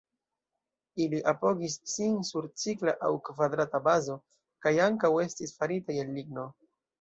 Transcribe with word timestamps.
Ili 1.03 1.19
apogis 1.31 1.75
sin 1.95 2.15
sur 2.29 2.47
cirkla 2.61 2.95
aŭ 3.09 3.11
kvadrata 3.29 3.83
bazo, 3.89 4.17
kaj 4.67 4.73
ankaŭ 4.87 5.13
estis 5.27 5.55
faritaj 5.61 5.99
el 6.07 6.11
ligno. 6.19 6.49